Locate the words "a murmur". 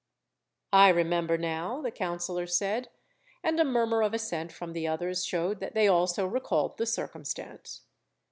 3.59-4.01